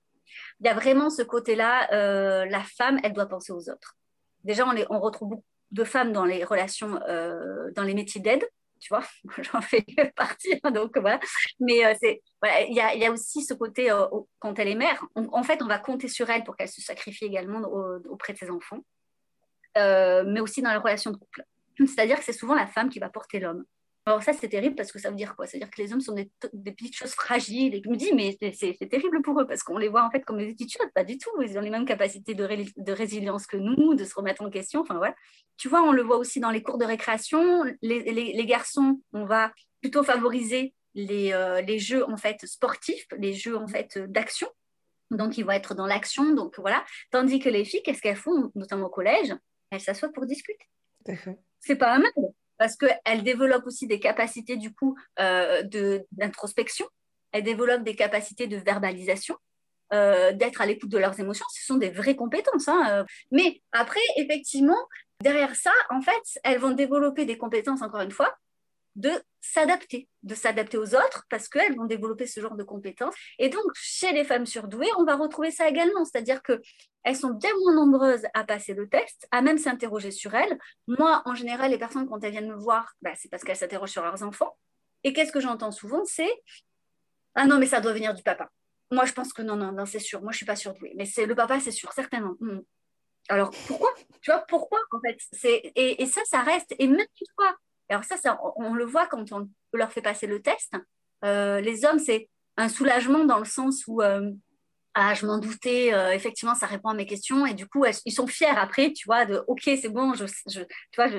[0.60, 3.96] Il y a vraiment ce côté-là, euh, la femme, elle doit penser aux autres.
[4.44, 8.44] Déjà, on, on retrouve beaucoup de femmes dans les relations, euh, dans les métiers d'aide,
[8.80, 9.04] tu vois,
[9.44, 11.20] j'en fais partie, hein, donc voilà.
[11.60, 13.96] Mais il y, a, aussi ce côté,
[14.40, 17.26] quand elle est mère, en fait, on va compter sur elle pour qu'elle se sacrifie
[17.26, 17.60] également
[18.10, 18.84] auprès de ses enfants,
[19.76, 21.44] mais aussi dans les relations de couple.
[21.78, 23.64] C'est-à-dire que c'est souvent la femme qui va porter l'homme.
[24.08, 25.48] Alors ça, c'est terrible parce que ça veut dire quoi?
[25.48, 26.32] Ça veut dire que les hommes sont des,
[26.72, 27.76] petites choses fragiles.
[27.76, 30.24] Et je me dis, mais c'est terrible pour eux parce qu'on les voit en fait
[30.24, 30.88] comme des petites choses.
[30.96, 31.30] Pas du tout.
[31.42, 34.80] Ils ont les mêmes capacités de, de, résilience que nous, de se remettre en question.
[34.80, 35.14] Enfin, voilà.
[35.58, 37.66] Tu vois, on le voit aussi dans les cours de récréation.
[37.82, 43.34] Les, les, garçons, on va plutôt favoriser les, euh, les, jeux en fait sportifs, les
[43.34, 44.48] jeux en fait d'action.
[45.12, 46.34] Donc, ils vont être dans l'action.
[46.34, 46.86] Donc, voilà.
[47.12, 49.36] Tandis que les filles, qu'est-ce qu'elles font, notamment au collège?
[49.70, 50.66] Elles s'assoient pour discuter.
[51.60, 52.12] C'est pas un mal
[52.58, 55.64] parce qu'elle développe aussi des capacités du coup euh,
[56.12, 56.88] d'introspection,
[57.32, 59.36] elle développe des capacités de verbalisation,
[59.94, 61.46] euh, d'être à l'écoute de leurs émotions.
[61.54, 62.68] Ce sont des vraies compétences.
[62.68, 63.06] Hein.
[63.32, 64.78] Mais après, effectivement,
[65.22, 68.36] derrière ça, en fait, elles vont développer des compétences, encore une fois,
[68.98, 73.14] de s'adapter, de s'adapter aux autres parce qu'elles vont développer ce genre de compétences.
[73.40, 77.52] Et donc, chez les femmes surdouées, on va retrouver ça également, c'est-à-dire qu'elles sont bien
[77.62, 80.58] moins nombreuses à passer le test, à même s'interroger sur elles.
[80.88, 83.92] Moi, en général, les personnes, quand elles viennent me voir, bah, c'est parce qu'elles s'interrogent
[83.92, 84.58] sur leurs enfants.
[85.04, 86.34] Et qu'est-ce que j'entends souvent C'est
[87.36, 88.50] Ah non, mais ça doit venir du papa.
[88.92, 90.22] Moi, je pense que non, non, non, c'est sûr.
[90.24, 90.94] Moi, je suis pas surdouée.
[90.98, 92.36] Mais c'est le papa, c'est sûr, certainement.
[92.40, 92.62] Hmm.
[93.30, 93.94] Alors, pourquoi?
[94.22, 95.18] Tu vois, pourquoi, en fait?
[95.44, 96.74] Et, et, ça, ça reste.
[96.80, 97.06] Et même
[97.36, 97.56] fois
[97.90, 100.74] alors ça, on, le voit quand on leur fait passer le test.
[101.24, 104.32] Euh, les hommes, c'est un soulagement dans le sens où euh,
[104.94, 108.12] ah, je m'en doutais, euh, effectivement, ça répond à mes questions et du coup, ils
[108.12, 110.14] sont fiers après, tu vois, de OK, c'est bon,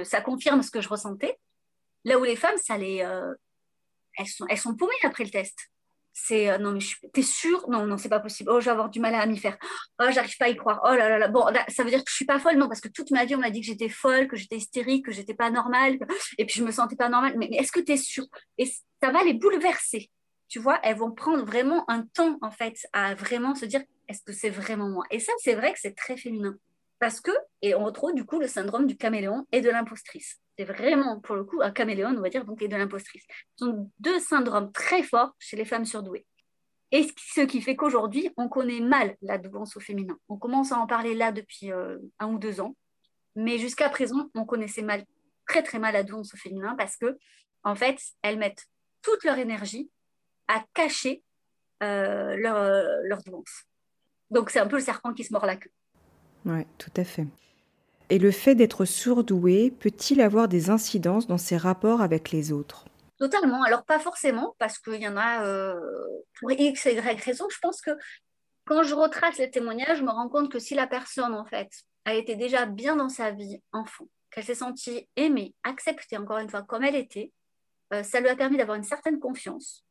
[0.05, 1.39] ça confirme ce que je ressentais.
[2.05, 2.97] Là où les femmes, ça les,
[4.17, 5.71] elles sont, elles sont paumées après le test
[6.25, 6.81] c'est euh, non mais
[7.13, 8.51] t'es sûr non non c'est pas possible.
[8.53, 9.57] Oh je vais avoir du mal à m'y faire.
[10.01, 10.81] Oh j'arrive pas à y croire.
[10.85, 11.29] Oh là là là.
[11.29, 13.35] Bon ça veut dire que je suis pas folle non parce que toute ma vie
[13.35, 15.99] on m'a dit que j'étais folle que j'étais hystérique que j'étais pas normale
[16.39, 17.35] et puis je me sentais pas normale.
[17.39, 18.27] Mais, est-ce que tu es sûre?
[18.59, 20.11] Et ça va les bouleverser.
[20.49, 24.23] Tu vois elles vont prendre vraiment un temps en fait à vraiment se dire est-ce
[24.23, 25.05] que c'est vraiment moi?
[25.11, 26.57] Et ça c'est vrai que c'est très féminin.
[26.99, 30.65] Parce que et on retrouve du coup le syndrome du caméléon et de l'impostrice c'est
[30.65, 33.25] vraiment, pour le coup, un caméléon, on va dire, donc, et de l'impostrice.
[33.57, 36.27] Ce sont deux syndromes très forts chez les femmes surdouées.
[36.91, 40.19] Et ce qui fait qu'aujourd'hui, on connaît mal la douance au féminin.
[40.29, 42.75] On commence à en parler là depuis euh, un ou deux ans,
[43.37, 45.05] mais jusqu'à présent, on connaissait mal,
[45.47, 47.17] très très mal la douance au féminin parce que,
[47.63, 48.67] en fait, elles mettent
[49.03, 49.91] toute leur énergie
[50.49, 51.23] à cacher
[51.85, 53.65] euh, leur, euh, leur douance.
[54.31, 55.71] Donc, c'est un peu le serpent qui se mord la queue.
[56.47, 57.27] Oui, tout à fait.
[58.11, 62.87] Et le fait d'être surdoué peut-il avoir des incidences dans ses rapports avec les autres?
[63.19, 63.63] Totalement.
[63.65, 65.75] Alors pas forcément, parce qu'il y en a euh,
[66.39, 67.47] pour X et Y raison.
[67.51, 67.91] Je pense que
[68.65, 71.69] quand je retrace les témoignages, je me rends compte que si la personne, en fait,
[72.05, 76.49] a été déjà bien dans sa vie enfant, qu'elle s'est sentie aimée, acceptée, encore une
[76.49, 77.33] fois, comme elle était,
[77.93, 79.85] euh, ça lui a permis d'avoir une certaine confiance,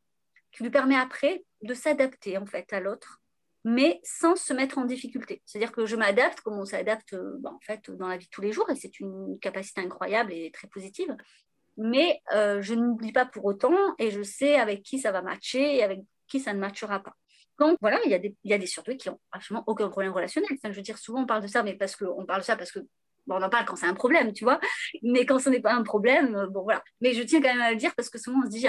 [0.52, 3.20] qui lui permet après de s'adapter, en fait, à l'autre
[3.64, 5.42] mais sans se mettre en difficulté.
[5.44, 8.30] C'est-à-dire que je m'adapte comme on s'adapte euh, bah, en fait, dans la vie de
[8.30, 11.14] tous les jours, et c'est une capacité incroyable et très positive.
[11.76, 15.76] Mais euh, je n'oublie pas pour autant, et je sais avec qui ça va matcher
[15.76, 17.14] et avec qui ça ne matchera pas.
[17.58, 19.88] Donc voilà, il y a des, il y a des surdoués qui n'ont absolument aucun
[19.88, 20.50] problème relationnel.
[20.52, 22.56] Enfin, je veux dire, souvent on parle de ça, mais parce qu'on parle de ça
[22.56, 22.80] parce que
[23.30, 24.58] on en parle quand c'est un problème, tu vois,
[25.02, 26.82] mais quand ce n'est pas un problème, bon voilà.
[27.00, 28.66] Mais je tiens quand même à le dire parce que souvent on se dit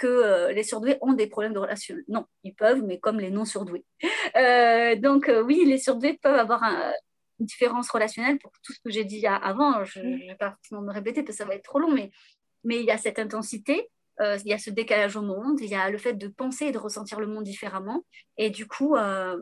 [0.00, 1.94] que les surdoués ont des problèmes de relation.
[2.08, 3.84] Non, ils peuvent, mais comme les non surdoués.
[5.02, 9.26] donc oui, les surdoués peuvent avoir une différence relationnelle pour tout ce que j'ai dit
[9.26, 9.84] avant.
[9.84, 12.10] Je ne vais pas forcément me répéter parce que ça va être trop long, mais,
[12.64, 13.88] mais il y a cette intensité
[14.20, 16.66] euh, il y a ce décalage au monde, il y a le fait de penser
[16.66, 18.04] et de ressentir le monde différemment.
[18.36, 19.38] Et du coup, euh,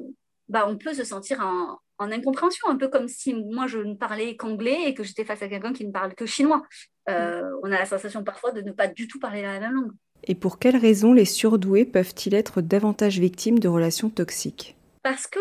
[0.49, 4.37] bah, on peut se sentir en, incompréhension, un peu comme si moi je ne parlais
[4.37, 6.63] qu'anglais et que j'étais face à quelqu'un qui ne parle que chinois.
[7.09, 7.61] Euh, mm.
[7.65, 9.93] On a la sensation parfois de ne pas du tout parler la même langue.
[10.25, 14.77] Et pour quelles raisons les surdoués peuvent-ils être davantage victimes de relations toxiques?
[15.03, 15.41] Parce que,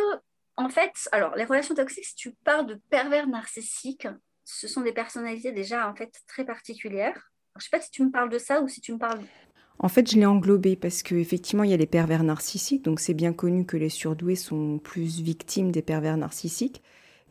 [0.56, 4.08] en fait, alors les relations toxiques, si tu parles de pervers narcissiques,
[4.46, 8.04] ce sont des personnalités déjà en fait très particulières je ne sais pas si tu
[8.04, 9.22] me parles de ça ou si tu me parles.
[9.80, 13.13] En fait, je l'ai englobé parce qu'effectivement, il y a les pervers narcissiques, donc c'est
[13.13, 16.82] bien connu que les surdoués sont plus victimes des pervers narcissiques,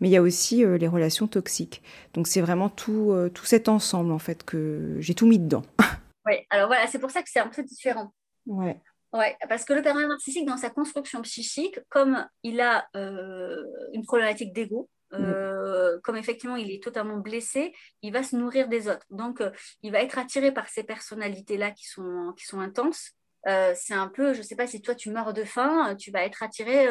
[0.00, 1.82] mais il y a aussi euh, les relations toxiques.
[2.14, 5.62] Donc c'est vraiment tout, euh, tout cet ensemble, en fait, que j'ai tout mis dedans.
[6.26, 8.12] oui, alors voilà, c'est pour ça que c'est un peu différent.
[8.46, 8.80] Ouais.
[9.12, 13.62] Ouais, parce que le pervers narcissique, dans sa construction psychique, comme il a euh,
[13.92, 14.90] une problématique d'ego.
[15.12, 19.06] Euh, comme effectivement il est totalement blessé, il va se nourrir des autres.
[19.08, 19.50] Donc, euh,
[19.82, 23.12] il va être attiré par ces personnalités-là qui sont, qui sont intenses.
[23.46, 26.24] C'est un peu, je ne sais pas si toi tu meurs de faim, tu vas
[26.24, 26.86] être attiré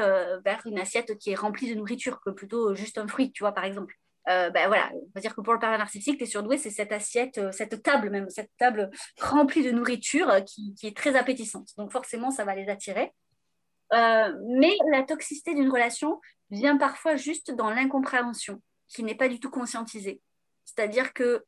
[0.46, 3.52] vers une assiette qui est remplie de nourriture que plutôt juste un fruit, tu vois,
[3.52, 3.94] par exemple.
[4.28, 7.40] Ben voilà, on va dire que pour le pervers narcissique, les surdoués, c'est cette assiette,
[7.52, 8.90] cette table même, cette table
[9.22, 11.70] remplie de nourriture qui, qui, est très appétissante.
[11.78, 13.14] Donc forcément, ça va les attirer.
[13.92, 19.50] mais la toxicité d'une relation, vient parfois juste dans l'incompréhension, qui n'est pas du tout
[19.50, 20.22] conscientisée.
[20.64, 21.44] C'est-à-dire que,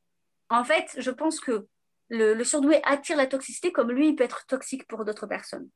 [0.49, 1.67] en fait, je pense que
[2.09, 5.69] le, surdoué attire la toxicité comme lui, il peut être toxique pour d'autres personnes.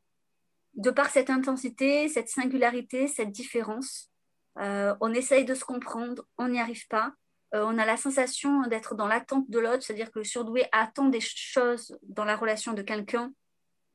[0.75, 4.10] De par cette intensité, cette singularité, cette différence,
[4.59, 7.13] euh, on essaye de se comprendre, on n'y arrive pas.
[7.53, 11.09] Euh, on a la sensation d'être dans l'attente de l'autre, c'est-à-dire que le surdoué attend
[11.09, 13.33] des choses dans la relation de quelqu'un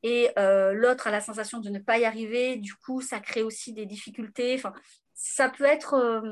[0.03, 2.57] et euh, l'autre a la sensation de ne pas y arriver.
[2.57, 4.53] Du coup, ça crée aussi des difficultés.
[4.55, 4.73] Enfin,
[5.15, 6.31] ça peut être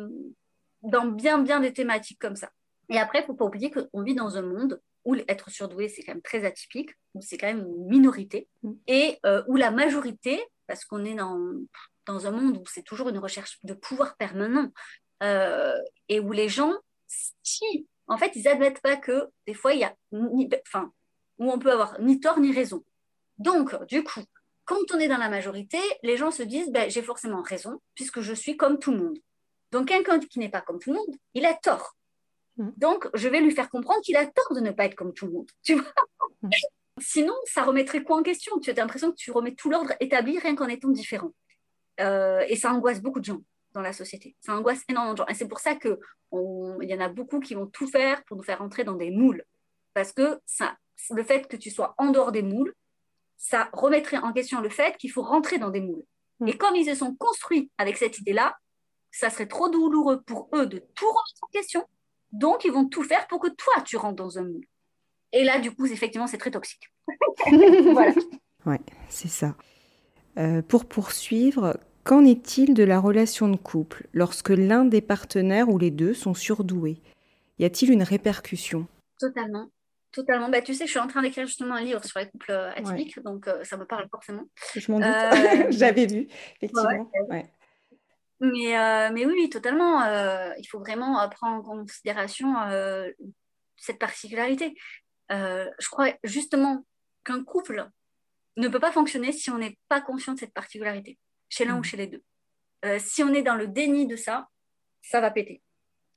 [0.84, 2.52] dans bien, bien des thématiques comme ça.
[2.90, 5.88] Et après, il ne faut pas oublier qu'on vit dans un monde où être surdoué,
[5.88, 8.72] c'est quand même très atypique, où c'est quand même une minorité, mm.
[8.88, 11.40] et euh, où la majorité, parce qu'on est dans,
[12.06, 14.72] dans un monde où c'est toujours une recherche de pouvoir permanent,
[15.24, 15.78] euh,
[16.10, 16.74] et où les gens,
[17.08, 19.96] si, en fait, ils n'admettent pas que des fois, il y a,
[20.68, 20.92] enfin,
[21.38, 22.84] où on peut avoir ni tort ni raison.
[23.38, 24.22] Donc, du coup,
[24.66, 28.22] quand on est dans la majorité, les gens se disent ben, j'ai forcément raison puisque
[28.22, 29.20] je suis comme tout le monde.
[29.72, 31.96] Donc quelqu'un qui n'est pas comme tout le monde, il a tort.
[32.58, 32.70] Mm.
[32.78, 35.28] Donc je vais lui faire comprendre qu'il a tort de ne pas être comme tout
[35.28, 35.50] le monde.
[35.64, 35.94] Tu vois
[36.42, 36.50] mm.
[37.00, 38.58] Sinon, ça remettrait quoi en question?
[38.60, 41.32] Tu as l'impression que tu remets tout l'ordre établi rien qu'en étant différent.
[42.00, 43.42] Euh, et ça angoisse beaucoup de gens
[43.74, 44.36] dans la société.
[44.42, 45.28] Ça angoisse énormément de gens.
[45.28, 45.98] Et c'est pour ça qu'il
[46.34, 49.44] y en a beaucoup qui vont tout faire pour nous faire entrer dans des moules.
[49.94, 50.78] Parce que ça,
[51.12, 52.74] le fait que tu sois en dehors des moules,
[53.38, 56.04] ça remettrait en question le fait qu'il faut rentrer dans des moules.
[56.40, 56.48] Mm.
[56.48, 58.56] Et comme ils se sont construits avec cette idée-là,
[59.12, 61.86] ça serait trop douloureux pour eux de tout remettre en question.
[62.32, 64.66] Donc, ils vont tout faire pour que toi, tu rentres dans un moule.
[65.32, 66.92] Et là, du coup, effectivement, c'est très toxique.
[67.94, 68.14] voilà.
[68.66, 68.80] Ouais,
[69.10, 69.56] c'est ça.
[70.38, 75.78] Euh, pour poursuivre, qu'en est-il de la relation de couple lorsque l'un des partenaires ou
[75.78, 77.02] les deux sont surdoués?
[77.60, 78.88] Y a-t-il une répercussion?
[79.20, 79.70] Totalement.
[80.16, 80.48] Totalement.
[80.48, 82.72] Bah, tu sais, je suis en train d'écrire justement un livre sur les couples euh,
[82.72, 84.46] atypiques, donc euh, ça me parle forcément.
[84.74, 87.12] Je m'en doute, euh, j'avais vu, effectivement.
[88.40, 90.06] Mais, mais oui, totalement.
[90.58, 92.54] il faut vraiment prendre en considération
[93.76, 94.74] cette particularité.
[95.30, 96.86] je crois justement
[97.26, 97.90] qu'un couple
[98.58, 101.18] ne peut pas fonctionner si on n'est pas conscient de cette particularité,
[101.50, 101.84] chez l'un ou mmh.
[101.84, 102.24] chez les deux.
[103.00, 104.48] si on est dans le déni de ça,
[105.02, 105.62] ça va péter.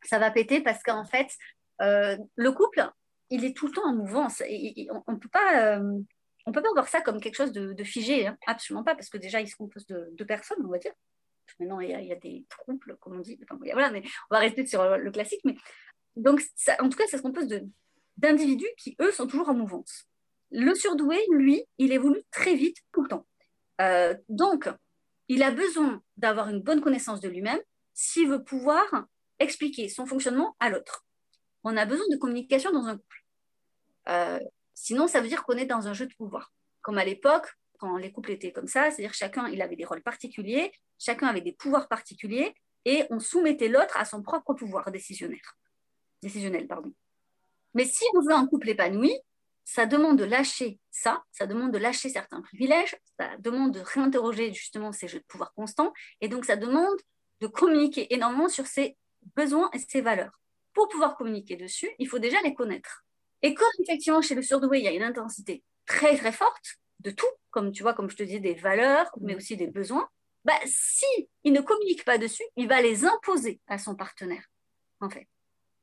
[0.05, 1.29] Ça va péter parce qu'en fait,
[1.81, 2.89] le couple,
[3.31, 4.43] il est tout le temps en mouvance.
[4.47, 5.77] Et, on ne peut pas.
[5.77, 6.01] Euh,
[6.47, 8.39] on peut pas voir ça comme quelque chose de, figé, hein.
[8.47, 10.95] absolument pas, parce que déjà, il se compose de personnes, on va dire.
[11.59, 13.39] Maintenant, il y, a, des troubles, comme on dit.
[13.73, 15.41] voilà, mais on va rester sur le classique.
[15.45, 15.57] Mais...
[16.17, 16.41] Donc,
[16.79, 17.49] en tout cas, ça se compose
[18.17, 20.09] d'individus qui, eux, sont toujours en mouvance.
[20.51, 23.27] Le surdoué, lui, il évolue très vite tout le temps.
[23.81, 24.69] Euh, donc,
[25.29, 27.61] il a besoin d'avoir une bonne connaissance de lui-même
[27.95, 28.85] s'il veut pouvoir
[29.39, 31.05] expliquer son fonctionnement à l'autre
[31.65, 33.25] on a besoin de communication dans un couple.
[34.09, 34.41] Euh,
[34.75, 36.53] sinon, ça veut dire qu'on est dans un jeu de pouvoir.
[36.81, 37.47] Comme à l'époque,
[37.79, 41.41] quand les couples étaient comme ça, c'est-à-dire chacun il avait des rôles particuliers, chacun avait
[41.41, 45.57] des pouvoirs particuliers, et on soumettait l'autre à son propre pouvoir décisionnaire.
[46.23, 46.67] décisionnel.
[46.67, 46.93] Pardon.
[47.75, 49.13] Mais si on veut un couple épanoui,
[49.69, 54.55] ça demande de lâcher ça, ça demande de lâcher certains privilèges, ça demande de réinterroger
[54.55, 56.97] justement ces jeux de pouvoir constants, et donc ça demande
[57.43, 58.97] de communiquer énormément sur ses
[59.37, 60.41] besoins et ses valeurs.
[60.73, 63.05] pour pouvoir communiquer dessus, il faut déjà les connaître.
[63.43, 67.11] Et comme effectivement chez le surdoué, il y a une intensité très très forte de
[67.11, 70.09] tout, comme tu vois, comme je te disais, des valeurs, mais aussi des besoins,
[70.45, 71.05] bah, si
[71.45, 74.47] il ne communique pas dessus, il va les imposer à son partenaire,
[75.01, 75.27] en fait.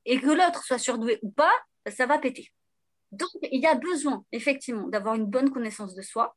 [0.06, 1.54] Et que l'autre soit surdoué ou pas,
[1.88, 2.52] ça va péter.
[3.16, 6.36] Donc, il y a besoin, effectivement, d'avoir une bonne connaissance de soi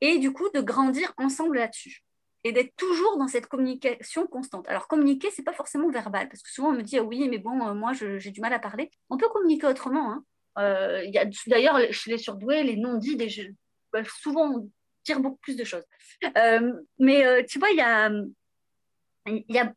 [0.00, 2.02] et du coup de grandir ensemble là-dessus
[2.44, 4.68] et d'être toujours dans cette communication constante.
[4.68, 7.38] Alors, communiquer, c'est pas forcément verbal, parce que souvent on me dit ah oui, mais
[7.38, 8.90] bon, euh, moi j'ai du mal à parler.
[9.10, 10.12] On peut communiquer autrement.
[10.12, 10.24] Hein.
[10.58, 11.04] Euh,
[11.46, 13.54] d'ailleurs, chez les surdoués, les non-dits, des
[13.92, 14.70] bah, souvent on
[15.02, 15.84] tire beaucoup plus de choses.
[16.36, 18.10] Euh, mais tu vois, il y, a,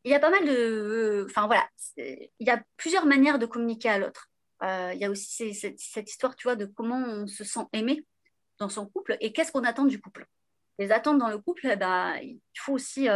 [0.04, 1.26] y a pas mal de.
[1.30, 1.68] Enfin voilà,
[1.98, 4.31] il y a plusieurs manières de communiquer à l'autre.
[4.62, 8.06] Il y a aussi cette, histoire, tu vois, de comment on se sent aimé
[8.60, 10.28] dans son couple et qu'est-ce qu'on attend du couple.
[10.78, 13.08] Les attentes dans le couple, eh ben, il faut aussi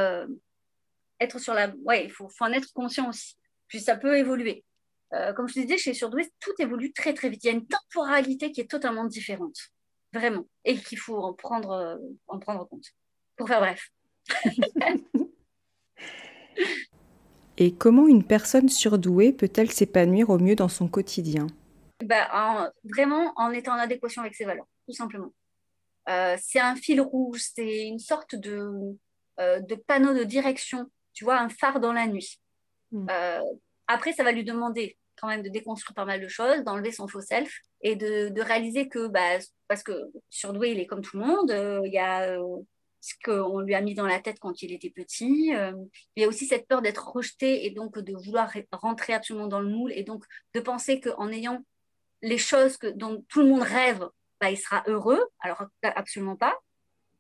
[1.20, 1.74] être sur la.
[1.84, 3.38] Ouais, il faut, en être conscient aussi.
[3.68, 4.64] Puis ça peut évoluer.
[5.14, 7.44] Euh, comme je te disais, chez Surdoué, tout évolue très très vite.
[7.44, 9.56] Il y a une temporalité qui est totalement différente,
[10.12, 12.86] vraiment, et qu'il faut en prendre, euh, en prendre compte.
[13.36, 13.90] Pour faire bref.
[17.58, 21.48] et comment une personne surdouée peut-elle s'épanouir au mieux dans son quotidien?
[22.04, 25.34] Bah, Vraiment en étant en adéquation avec ses valeurs, tout simplement.
[26.10, 28.98] Euh, c'est un fil rouge, c'est une sorte de,
[29.40, 32.40] de panneau de direction, tu vois, un phare dans la nuit.
[32.92, 33.08] Hmm.
[33.88, 37.08] Après, ça va lui demander quand même de déconstruire pas mal de choses, d'enlever son
[37.08, 39.38] faux self et de, réaliser que, bah,
[39.68, 39.94] parce que
[40.30, 42.58] surdoué, il est comme tout le monde, euh, il y a euh,
[43.06, 45.74] ce qu'on lui a mis dans la tête quand il était petit, euh,
[46.16, 49.60] il y a aussi cette peur d'être rejeté et donc de vouloir rentrer absolument dans
[49.60, 50.24] le moule et donc
[50.56, 51.64] de penser qu'en ayant
[52.24, 54.10] les choses que, dont tout le monde rêve,
[54.42, 56.58] bah, il sera heureux, alors absolument pas.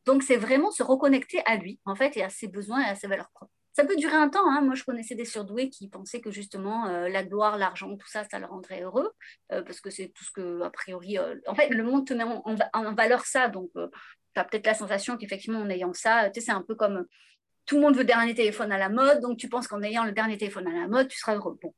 [0.05, 2.95] Donc c'est vraiment se reconnecter à lui, en fait, et à ses besoins et à
[2.95, 4.49] ses valeurs propres ça peut durer un temps.
[4.49, 4.61] Hein.
[4.61, 8.23] Moi, je connaissais des surdoués qui pensaient que justement euh, la gloire, l'argent, tout ça,
[8.23, 9.11] ça leur rendrait heureux,
[9.51, 12.13] euh, parce que c'est tout ce que, a priori, euh, en fait, le monde te
[12.13, 13.49] met en, valeur ça.
[13.49, 16.75] Donc, tu as peut-être la sensation qu'effectivement, en ayant ça, tu sais, c'est un peu
[16.75, 17.05] comme
[17.65, 20.05] tout le monde veut le dernier téléphone à la mode, donc tu penses qu'en ayant
[20.05, 21.57] le dernier téléphone à la mode, tu seras heureux.
[21.61, 21.73] Bon,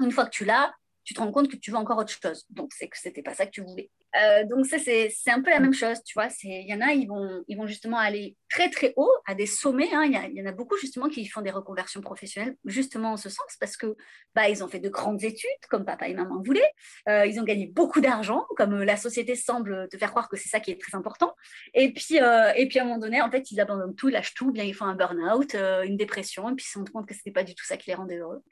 [0.00, 0.74] une fois que tu l'as,
[1.08, 2.44] tu te rends compte que tu veux encore autre chose.
[2.50, 3.88] Donc, c'est que c'était pas ça que tu voulais.
[4.14, 6.28] Euh, donc, ça, c'est un peu la même chose, tu vois.
[6.42, 9.46] Il y en a, ils vont, ils vont justement aller très, très haut, à des
[9.46, 9.88] sommets.
[9.94, 10.04] Hein.
[10.04, 13.56] Il, y, en a beaucoup, justement, qui font des reconversions professionnelles, justement en ce sens,
[13.58, 13.96] parce que
[14.34, 16.70] bah, ils ont fait de grandes études, comme papa et maman voulaient.
[17.08, 20.36] Euh, ils ont gagné beaucoup d'argent, comme euh, la société semble te faire croire que
[20.36, 21.34] c'est ça qui est très important.
[21.72, 24.34] Et puis, et puis, à un moment donné, en fait, ils abandonnent tout, ils lâchent
[24.34, 27.14] tout, bien ils font un burn-out, une dépression, et puis ils se rendent compte que
[27.14, 28.42] ce n'était pas du tout ça qui les rendait heureux.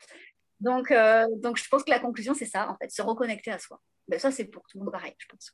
[0.60, 3.58] Donc, euh, donc, je pense que la conclusion, c'est ça, en fait, se reconnecter à
[3.58, 3.80] soi.
[4.08, 5.52] Ben, ça, c'est pour tout le monde pareil, je pense.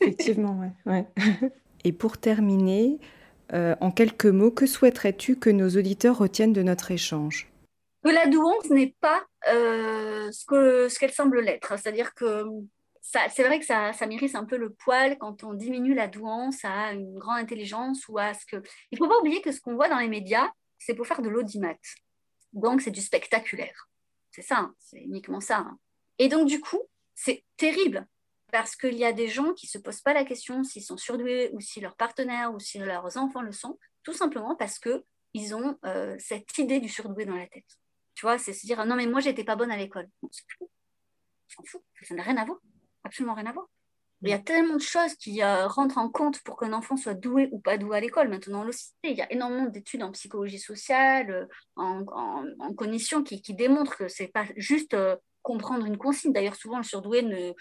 [0.00, 1.06] effectivement, ouais.
[1.84, 2.98] Et pour terminer,
[3.52, 7.48] euh, en quelques mots, que souhaiterais-tu que nos auditeurs retiennent de notre échange?
[8.04, 11.78] Que la douance n'est pas euh, ce qu'elle ce semble l'être.
[11.78, 12.44] C'est-à-dire que
[13.00, 16.64] c'est vrai que ça, ça mérite un peu le poil quand on diminue la douance
[16.64, 18.56] à une grande intelligence ou à ce que...
[18.90, 21.22] Il ne faut pas oublier que ce qu'on voit dans les médias, c'est pour faire
[21.22, 21.74] de l'audimat.
[22.56, 23.88] Donc, c'est du spectaculaire.
[24.30, 25.58] C'est ça, hein, c'est uniquement ça.
[25.58, 25.78] Hein.
[26.18, 26.82] Et donc, du coup,
[27.14, 28.06] c'est terrible
[28.50, 30.96] parce qu'il y a des gens qui ne se posent pas la question s'ils sont
[30.96, 35.54] surdoués ou si leurs partenaires ou si leurs enfants le sont, tout simplement parce qu'ils
[35.54, 37.66] ont euh, cette idée du surdoué dans la tête.
[38.14, 40.08] Tu vois, c'est se dire non, mais moi, j'étais pas bonne à l'école.
[40.22, 42.58] On s'en fout, ça n'a rien à voir,
[43.04, 43.68] absolument rien à voir.
[44.22, 47.14] Il y a tellement de choses qui euh, rentrent en compte pour qu'un enfant soit
[47.14, 48.28] doué ou pas doué à l'école.
[48.28, 48.72] Maintenant, le
[49.04, 54.28] il y a énormément d'études en psychologie sociale, euh, en, cognition, qui, démontrent que c'est
[54.28, 56.32] pas juste euh, comprendre une consigne.
[56.32, 57.54] D'ailleurs, souvent, le surdoué,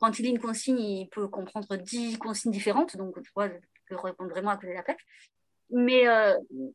[0.00, 2.96] quand il lit une consigne, il peut comprendre dix consignes différentes.
[2.96, 5.04] Donc, tu vois, il peut répondre vraiment à côté de la plaque.
[5.70, 6.04] Mais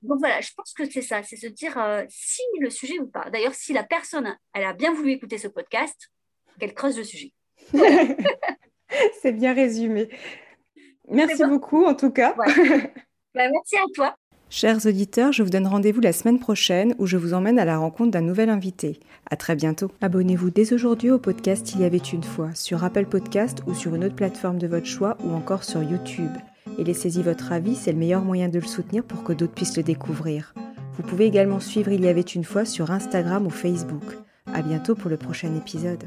[0.02, 1.78] donc voilà, je pense que c'est ça, c'est se dire
[2.10, 3.30] si le sujet ou pas.
[3.30, 6.12] D'ailleurs, si la personne, elle a bien voulu écouter ce podcast,
[6.60, 7.32] qu'elle creuse le sujet.
[9.22, 10.10] C'est bien résumé.
[11.10, 12.36] Merci beaucoup en tout cas.
[13.34, 14.14] Bah, merci à toi.
[14.50, 17.78] Chers auditeurs, je vous donne rendez-vous la semaine prochaine où je vous emmène à la
[17.78, 19.00] rencontre d'un nouvel invité.
[19.30, 19.90] À très bientôt.
[20.02, 23.96] Abonnez-vous dès aujourd'hui au podcast Il y avait une fois sur Apple Podcast ou sur
[23.96, 26.32] une autre plateforme de votre choix ou encore sur YouTube.
[26.78, 29.78] Et laissez-y votre avis, c'est le meilleur moyen de le soutenir pour que d'autres puissent
[29.78, 30.54] le découvrir.
[30.98, 34.18] Vous pouvez également suivre Il y avait une fois sur Instagram ou Facebook.
[34.54, 36.04] À bientôt pour le prochain épisode.